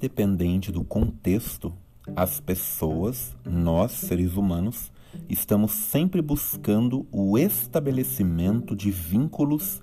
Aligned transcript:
independente 0.00 0.72
do 0.72 0.82
contexto, 0.82 1.70
as 2.16 2.40
pessoas, 2.40 3.36
nós 3.44 3.92
seres 3.92 4.34
humanos, 4.34 4.90
estamos 5.28 5.72
sempre 5.72 6.22
buscando 6.22 7.06
o 7.12 7.36
estabelecimento 7.36 8.74
de 8.74 8.90
vínculos 8.90 9.82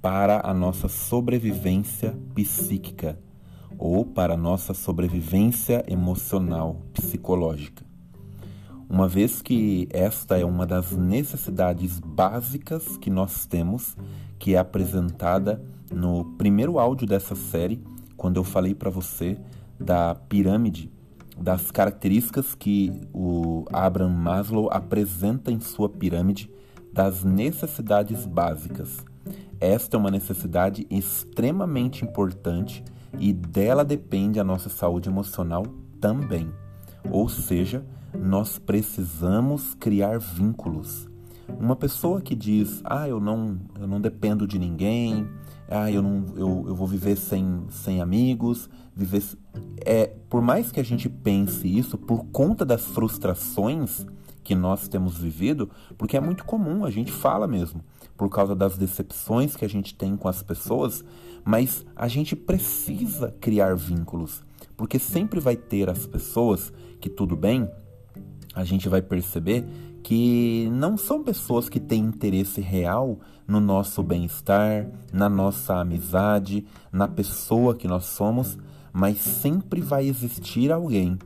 para 0.00 0.40
a 0.42 0.54
nossa 0.54 0.88
sobrevivência 0.88 2.16
psíquica 2.34 3.18
ou 3.76 4.06
para 4.06 4.34
a 4.34 4.36
nossa 4.38 4.72
sobrevivência 4.72 5.84
emocional, 5.86 6.80
psicológica. 6.94 7.84
Uma 8.88 9.06
vez 9.06 9.42
que 9.42 9.86
esta 9.90 10.38
é 10.38 10.46
uma 10.46 10.66
das 10.66 10.92
necessidades 10.92 12.00
básicas 12.00 12.96
que 12.96 13.10
nós 13.10 13.44
temos, 13.44 13.94
que 14.38 14.54
é 14.54 14.58
apresentada 14.58 15.62
no 15.92 16.24
primeiro 16.38 16.78
áudio 16.78 17.06
dessa 17.06 17.34
série, 17.34 17.82
quando 18.16 18.36
eu 18.36 18.44
falei 18.44 18.74
para 18.74 18.90
você 18.90 19.38
da 19.78 20.14
pirâmide, 20.14 20.90
das 21.36 21.70
características 21.70 22.54
que 22.54 22.92
o 23.12 23.64
Abraham 23.72 24.10
Maslow 24.10 24.68
apresenta 24.72 25.52
em 25.52 25.60
sua 25.60 25.88
pirâmide 25.88 26.50
das 26.92 27.22
necessidades 27.22 28.26
básicas. 28.26 29.04
Esta 29.60 29.96
é 29.96 30.00
uma 30.00 30.10
necessidade 30.10 30.86
extremamente 30.90 32.04
importante 32.04 32.84
e 33.18 33.32
dela 33.32 33.84
depende 33.84 34.38
a 34.38 34.44
nossa 34.44 34.68
saúde 34.68 35.08
emocional 35.08 35.64
também. 36.00 36.50
Ou 37.10 37.28
seja, 37.28 37.84
nós 38.16 38.58
precisamos 38.58 39.74
criar 39.74 40.18
vínculos. 40.18 41.08
Uma 41.58 41.76
pessoa 41.76 42.20
que 42.20 42.34
diz, 42.34 42.80
ah, 42.84 43.08
eu 43.08 43.20
não, 43.20 43.58
eu 43.78 43.86
não 43.86 44.00
dependo 44.00 44.46
de 44.46 44.58
ninguém, 44.58 45.26
ah, 45.68 45.90
eu, 45.90 46.02
não, 46.02 46.24
eu, 46.36 46.64
eu 46.68 46.74
vou 46.74 46.86
viver 46.86 47.16
sem, 47.16 47.64
sem 47.70 48.00
amigos, 48.00 48.68
viver. 48.94 49.22
É, 49.84 50.12
por 50.28 50.42
mais 50.42 50.70
que 50.70 50.80
a 50.80 50.84
gente 50.84 51.08
pense 51.08 51.66
isso, 51.66 51.96
por 51.98 52.24
conta 52.26 52.64
das 52.64 52.84
frustrações 52.84 54.06
que 54.42 54.54
nós 54.54 54.88
temos 54.88 55.18
vivido, 55.18 55.70
porque 55.96 56.16
é 56.16 56.20
muito 56.20 56.44
comum, 56.44 56.84
a 56.84 56.90
gente 56.90 57.12
fala 57.12 57.46
mesmo, 57.46 57.84
por 58.16 58.30
causa 58.30 58.54
das 58.56 58.78
decepções 58.78 59.54
que 59.54 59.64
a 59.64 59.68
gente 59.68 59.94
tem 59.94 60.16
com 60.16 60.28
as 60.28 60.42
pessoas, 60.42 61.04
mas 61.44 61.84
a 61.94 62.08
gente 62.08 62.34
precisa 62.34 63.34
criar 63.40 63.76
vínculos, 63.76 64.42
porque 64.76 64.98
sempre 64.98 65.38
vai 65.38 65.56
ter 65.56 65.90
as 65.90 66.06
pessoas 66.06 66.72
que 67.00 67.10
tudo 67.10 67.36
bem, 67.36 67.68
a 68.54 68.64
gente 68.64 68.88
vai 68.88 69.02
perceber 69.02 69.64
que 70.02 70.68
não 70.72 70.96
são 70.96 71.22
pessoas 71.22 71.68
que 71.68 71.78
têm 71.78 72.00
interesse 72.00 72.60
real 72.60 73.18
no 73.46 73.60
nosso 73.60 74.02
bem-estar, 74.02 74.88
na 75.12 75.28
nossa 75.28 75.76
amizade, 75.76 76.64
na 76.90 77.06
pessoa 77.06 77.74
que 77.74 77.86
nós 77.86 78.06
somos, 78.06 78.58
mas 78.92 79.18
sempre 79.18 79.80
vai 79.80 80.06
existir 80.06 80.72
alguém, 80.72 81.18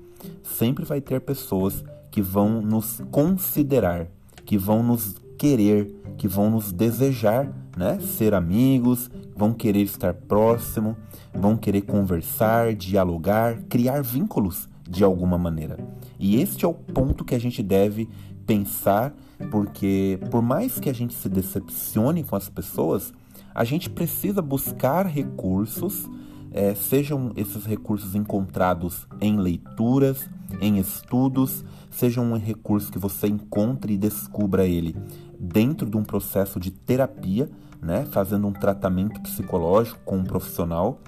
sempre 0.42 0.84
vai 0.84 1.00
ter 1.00 1.20
pessoas 1.20 1.84
que 2.10 2.20
vão 2.20 2.60
nos 2.60 3.00
considerar, 3.10 4.06
que 4.44 4.58
vão 4.58 4.82
nos 4.82 5.16
querer, 5.38 5.92
que 6.16 6.28
vão 6.28 6.50
nos 6.50 6.72
desejar, 6.72 7.52
né? 7.77 7.98
Ser 8.00 8.34
amigos, 8.34 9.10
vão 9.34 9.52
querer 9.52 9.83
estar 9.83 10.14
próximo, 10.14 10.96
vão 11.34 11.56
querer 11.56 11.83
conversar, 11.83 12.74
dialogar, 12.74 13.58
criar 13.68 14.02
vínculos 14.02 14.68
de 14.88 15.02
alguma 15.02 15.38
maneira. 15.38 15.78
E 16.18 16.40
este 16.40 16.64
é 16.64 16.68
o 16.68 16.74
ponto 16.74 17.24
que 17.24 17.34
a 17.34 17.40
gente 17.40 17.62
deve 17.62 18.08
pensar, 18.46 19.14
porque 19.50 20.18
por 20.30 20.42
mais 20.42 20.78
que 20.78 20.90
a 20.90 20.92
gente 20.92 21.14
se 21.14 21.28
decepcione 21.28 22.22
com 22.22 22.36
as 22.36 22.48
pessoas, 22.48 23.12
a 23.55 23.64
gente 23.64 23.90
precisa 23.90 24.40
buscar 24.40 25.06
recursos, 25.06 26.08
é, 26.53 26.75
sejam 26.75 27.33
esses 27.36 27.64
recursos 27.64 28.14
encontrados 28.14 29.06
em 29.20 29.39
leituras, 29.39 30.29
em 30.61 30.79
estudos, 30.79 31.64
sejam 31.90 32.33
um 32.33 32.36
recurso 32.36 32.90
que 32.90 32.98
você 32.98 33.27
encontre 33.27 33.95
e 33.95 33.98
descubra 33.98 34.67
ele 34.67 34.96
dentro 35.39 35.89
de 35.89 35.96
um 35.96 36.05
processo 36.05 36.61
de 36.61 36.70
terapia, 36.70 37.51
né, 37.80 38.07
fazendo 38.11 38.46
um 38.46 38.52
tratamento 38.52 39.20
psicológico 39.23 40.01
com 40.05 40.18
um 40.18 40.24
profissional 40.24 41.01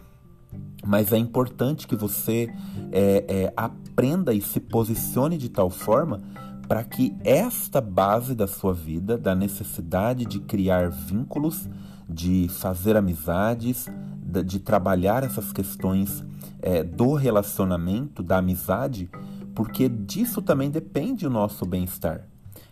mas 0.86 1.12
é 1.12 1.18
importante 1.18 1.86
que 1.86 1.96
você 1.96 2.52
é, 2.92 3.24
é, 3.26 3.52
aprenda 3.56 4.34
e 4.34 4.40
se 4.40 4.60
posicione 4.60 5.38
de 5.38 5.48
tal 5.48 5.70
forma 5.70 6.20
para 6.68 6.84
que 6.84 7.14
esta 7.24 7.80
base 7.80 8.34
da 8.34 8.46
sua 8.46 8.72
vida, 8.72 9.18
da 9.18 9.34
necessidade 9.34 10.24
de 10.24 10.40
criar 10.40 10.90
vínculos, 10.90 11.68
de 12.08 12.48
fazer 12.48 12.96
amizades, 12.96 13.88
de, 14.42 14.58
trabalhar 14.58 15.22
essas 15.22 15.52
questões 15.52 16.24
é, 16.60 16.82
do 16.82 17.14
relacionamento, 17.14 18.22
da 18.22 18.38
amizade, 18.38 19.10
porque 19.54 19.88
disso 19.88 20.42
também 20.42 20.70
depende 20.70 21.26
o 21.26 21.30
nosso 21.30 21.64
bem-estar. 21.64 22.26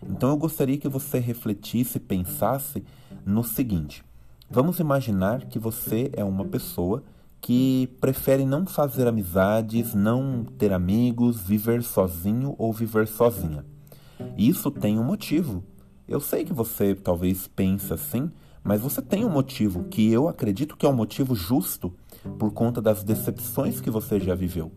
Então 0.09 0.29
eu 0.29 0.37
gostaria 0.37 0.77
que 0.77 0.89
você 0.89 1.19
refletisse, 1.19 1.99
pensasse 1.99 2.83
no 3.25 3.43
seguinte: 3.43 4.03
vamos 4.49 4.79
imaginar 4.79 5.45
que 5.45 5.59
você 5.59 6.11
é 6.13 6.23
uma 6.23 6.45
pessoa 6.45 7.03
que 7.39 7.89
prefere 7.99 8.45
não 8.45 8.65
fazer 8.65 9.05
amizades, 9.05 9.93
não 9.93 10.45
ter 10.57 10.71
amigos, 10.71 11.41
viver 11.41 11.83
sozinho 11.83 12.55
ou 12.57 12.71
viver 12.71 13.07
sozinha. 13.07 13.65
Isso 14.37 14.71
tem 14.71 14.97
um 14.97 15.03
motivo. 15.03 15.63
Eu 16.07 16.19
sei 16.19 16.45
que 16.45 16.53
você 16.53 16.95
talvez 16.95 17.47
pense 17.47 17.93
assim, 17.93 18.31
mas 18.63 18.81
você 18.81 19.01
tem 19.01 19.25
um 19.25 19.29
motivo 19.29 19.83
que 19.85 20.11
eu 20.11 20.27
acredito 20.27 20.77
que 20.77 20.85
é 20.85 20.89
um 20.89 20.95
motivo 20.95 21.35
justo 21.35 21.93
por 22.39 22.51
conta 22.51 22.81
das 22.81 23.03
decepções 23.03 23.81
que 23.81 23.89
você 23.89 24.19
já 24.19 24.33
viveu. 24.33 24.71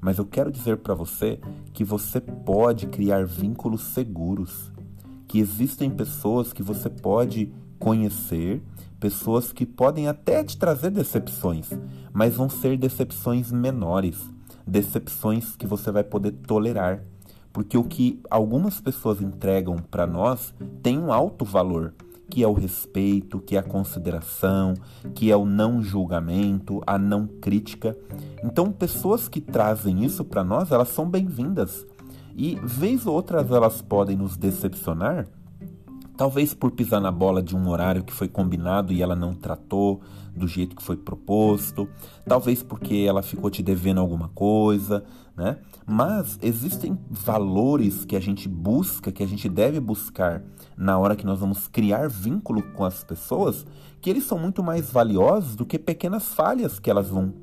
Mas 0.00 0.18
eu 0.18 0.24
quero 0.24 0.50
dizer 0.50 0.78
para 0.78 0.94
você 0.94 1.38
que 1.72 1.84
você 1.84 2.20
pode 2.20 2.86
criar 2.86 3.26
vínculos 3.26 3.82
seguros, 3.82 4.72
que 5.26 5.38
existem 5.38 5.90
pessoas 5.90 6.52
que 6.52 6.62
você 6.62 6.88
pode 6.88 7.52
conhecer 7.78 8.62
pessoas 8.98 9.52
que 9.52 9.66
podem 9.66 10.08
até 10.08 10.42
te 10.42 10.56
trazer 10.56 10.90
decepções, 10.90 11.70
mas 12.12 12.34
vão 12.34 12.48
ser 12.48 12.76
decepções 12.76 13.52
menores, 13.52 14.16
decepções 14.66 15.54
que 15.56 15.66
você 15.66 15.90
vai 15.90 16.02
poder 16.02 16.32
tolerar. 16.32 17.02
Porque 17.52 17.78
o 17.78 17.84
que 17.84 18.20
algumas 18.30 18.80
pessoas 18.80 19.20
entregam 19.20 19.76
para 19.76 20.06
nós 20.06 20.54
tem 20.82 20.98
um 20.98 21.12
alto 21.12 21.44
valor, 21.44 21.94
que 22.28 22.42
é 22.42 22.48
o 22.48 22.52
respeito, 22.52 23.40
que 23.40 23.56
é 23.56 23.58
a 23.58 23.62
consideração, 23.62 24.74
que 25.14 25.30
é 25.30 25.36
o 25.36 25.44
não 25.44 25.82
julgamento, 25.82 26.82
a 26.86 26.98
não 26.98 27.26
crítica. 27.26 27.96
Então, 28.42 28.72
pessoas 28.72 29.28
que 29.28 29.40
trazem 29.40 30.04
isso 30.04 30.24
para 30.24 30.44
nós, 30.44 30.70
elas 30.70 30.88
são 30.88 31.08
bem-vindas. 31.08 31.86
E 32.34 32.56
vez 32.62 33.06
ou 33.06 33.14
outras 33.14 33.50
elas 33.50 33.80
podem 33.80 34.16
nos 34.16 34.36
decepcionar, 34.36 35.26
Talvez 36.16 36.54
por 36.54 36.70
pisar 36.70 37.00
na 37.00 37.12
bola 37.12 37.42
de 37.42 37.54
um 37.54 37.68
horário 37.68 38.02
que 38.02 38.12
foi 38.12 38.26
combinado 38.26 38.90
e 38.90 39.02
ela 39.02 39.14
não 39.14 39.34
tratou 39.34 40.00
do 40.34 40.48
jeito 40.48 40.74
que 40.74 40.82
foi 40.82 40.96
proposto, 40.96 41.88
talvez 42.26 42.62
porque 42.62 43.04
ela 43.06 43.22
ficou 43.22 43.50
te 43.50 43.62
devendo 43.62 44.00
alguma 44.00 44.28
coisa, 44.28 45.04
né? 45.36 45.58
Mas 45.86 46.38
existem 46.42 46.98
valores 47.10 48.04
que 48.04 48.16
a 48.16 48.20
gente 48.20 48.48
busca, 48.48 49.12
que 49.12 49.22
a 49.22 49.26
gente 49.26 49.48
deve 49.48 49.78
buscar 49.78 50.42
na 50.76 50.98
hora 50.98 51.16
que 51.16 51.26
nós 51.26 51.38
vamos 51.38 51.68
criar 51.68 52.08
vínculo 52.08 52.62
com 52.74 52.84
as 52.84 53.04
pessoas, 53.04 53.66
que 54.00 54.08
eles 54.08 54.24
são 54.24 54.38
muito 54.38 54.62
mais 54.62 54.90
valiosos 54.90 55.54
do 55.54 55.66
que 55.66 55.78
pequenas 55.78 56.28
falhas 56.28 56.78
que 56.78 56.90
elas 56.90 57.08
vão 57.08 57.34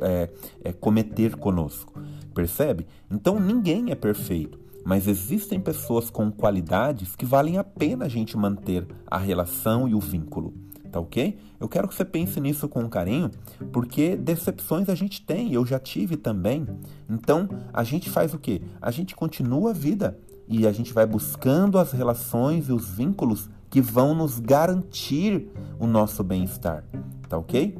é, 0.00 0.30
é, 0.62 0.72
cometer 0.72 1.36
conosco, 1.36 1.92
percebe? 2.32 2.86
Então 3.10 3.40
ninguém 3.40 3.90
é 3.90 3.94
perfeito 3.96 4.65
mas 4.86 5.08
existem 5.08 5.58
pessoas 5.58 6.10
com 6.10 6.30
qualidades 6.30 7.16
que 7.16 7.26
valem 7.26 7.58
a 7.58 7.64
pena 7.64 8.04
a 8.04 8.08
gente 8.08 8.36
manter 8.36 8.86
a 9.04 9.18
relação 9.18 9.88
e 9.88 9.96
o 9.96 9.98
vínculo. 9.98 10.54
Tá 10.92 11.00
ok? 11.00 11.36
Eu 11.58 11.68
quero 11.68 11.88
que 11.88 11.94
você 11.96 12.04
pense 12.04 12.40
nisso 12.40 12.68
com 12.68 12.88
carinho, 12.88 13.28
porque 13.72 14.14
decepções 14.14 14.88
a 14.88 14.94
gente 14.94 15.26
tem, 15.26 15.52
eu 15.52 15.66
já 15.66 15.80
tive 15.80 16.16
também. 16.16 16.64
Então, 17.10 17.48
a 17.72 17.82
gente 17.82 18.08
faz 18.08 18.32
o 18.32 18.38
quê? 18.38 18.62
A 18.80 18.92
gente 18.92 19.16
continua 19.16 19.70
a 19.70 19.74
vida 19.74 20.16
e 20.46 20.64
a 20.68 20.70
gente 20.70 20.92
vai 20.92 21.04
buscando 21.04 21.80
as 21.80 21.90
relações 21.90 22.68
e 22.68 22.72
os 22.72 22.88
vínculos 22.88 23.50
que 23.68 23.80
vão 23.80 24.14
nos 24.14 24.38
garantir 24.38 25.48
o 25.80 25.86
nosso 25.88 26.22
bem-estar. 26.22 26.84
Tá 27.28 27.36
ok? 27.36 27.76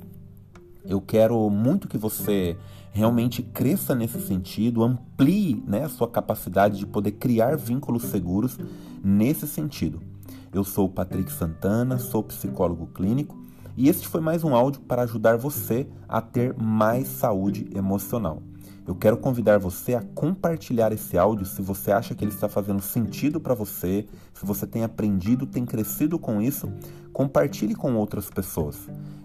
Eu 0.85 1.01
quero 1.01 1.49
muito 1.51 1.87
que 1.87 1.97
você 1.97 2.57
realmente 2.97 3.43
cresça 3.43 3.95
nesse 3.95 4.19
sentido, 4.27 4.83
amplie 4.83 5.63
né, 5.67 5.85
a 5.85 5.89
sua 5.89 6.09
capacidade 6.09 6.79
de 6.79 6.87
poder 6.87 7.13
criar 7.13 7.55
vínculos 7.55 8.05
seguros 8.05 8.59
nesse 9.05 9.47
sentido. 9.47 10.01
Eu 10.51 10.65
sou 10.65 10.87
o 10.87 10.89
Patrick 10.89 11.31
Santana, 11.31 11.99
sou 11.99 12.23
psicólogo 12.23 12.87
clínico 12.87 13.37
e 13.77 13.91
este 13.91 14.09
foi 14.09 14.23
mais 14.23 14.45
um 14.45 14.55
áudio 14.55 14.81
para 14.81 15.03
ajudar 15.03 15.37
você 15.37 15.87
a 16.09 16.23
ter 16.23 16.55
mais 16.57 17.07
saúde 17.09 17.69
emocional. 17.75 18.43
Eu 18.87 18.95
quero 18.95 19.17
convidar 19.17 19.59
você 19.59 19.95
a 19.95 20.03
compartilhar 20.15 20.93
esse 20.93 21.19
áudio 21.19 21.45
se 21.45 21.61
você 21.61 21.91
acha 21.91 22.15
que 22.15 22.23
ele 22.23 22.31
está 22.31 22.49
fazendo 22.49 22.81
sentido 22.81 23.41
para 23.41 23.53
você, 23.53 24.07
se 24.33 24.47
você 24.47 24.65
tem 24.65 24.85
aprendido, 24.85 25.45
tem 25.45 25.67
crescido 25.67 26.21
com 26.21 26.41
isso, 26.41 26.73
compartilhe 27.13 27.75
com 27.75 27.97
outras 27.97 28.31
pessoas. 28.31 28.77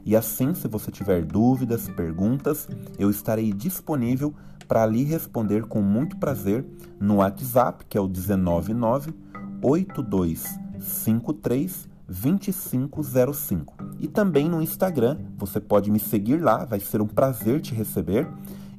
E 0.03 0.15
assim, 0.15 0.55
se 0.55 0.67
você 0.67 0.89
tiver 0.89 1.23
dúvidas, 1.23 1.87
perguntas, 1.89 2.67
eu 2.97 3.11
estarei 3.11 3.53
disponível 3.53 4.33
para 4.67 4.83
lhe 4.85 5.03
responder 5.03 5.65
com 5.65 5.81
muito 5.81 6.17
prazer 6.17 6.65
no 6.99 7.17
WhatsApp, 7.17 7.85
que 7.87 7.97
é 7.97 8.01
o 8.01 8.07
199 8.07 9.13
8253 9.61 11.87
2505. 12.07 13.75
E 13.99 14.07
também 14.07 14.49
no 14.49 14.59
Instagram, 14.61 15.17
você 15.37 15.59
pode 15.59 15.91
me 15.91 15.99
seguir 15.99 16.41
lá, 16.41 16.65
vai 16.65 16.79
ser 16.79 17.01
um 17.01 17.07
prazer 17.07 17.61
te 17.61 17.75
receber. 17.75 18.27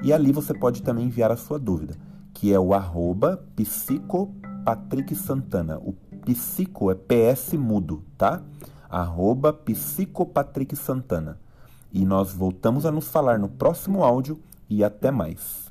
E 0.03 0.13
ali 0.13 0.33
você 0.33 0.53
pode 0.53 0.83
também 0.83 1.07
enviar 1.07 1.31
a 1.31 1.37
sua 1.37 1.57
dúvida, 1.59 1.95
que 2.35 2.53
é 2.53 2.59
o 2.59 2.75
arroba 2.75 3.37
psicopatricksantana. 3.55 5.79
O 5.79 5.93
psico 6.25 6.91
é 6.91 6.95
PS 6.95 7.53
mudo, 7.55 8.03
tá? 8.19 8.43
Arroba 8.91 9.53
psicopatricksantana. 9.53 11.39
E 11.93 12.05
nós 12.05 12.33
voltamos 12.33 12.85
a 12.85 12.91
nos 12.91 13.07
falar 13.09 13.39
no 13.39 13.49
próximo 13.49 14.03
áudio 14.03 14.41
e 14.69 14.83
até 14.83 15.13
mais. 15.13 15.71